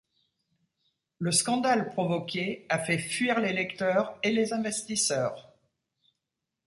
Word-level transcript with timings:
Le 1.19 1.31
scandale 1.31 1.87
provoqué 1.91 2.65
a 2.69 2.79
fait 2.79 2.97
fuir 2.97 3.39
les 3.39 3.53
lecteurs 3.53 4.17
et 4.23 4.31
les 4.31 4.51
investisseurs. 4.51 5.53